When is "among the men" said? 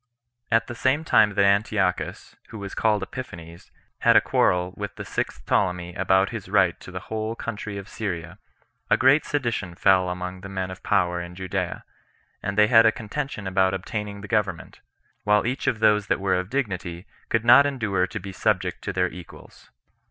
10.09-10.71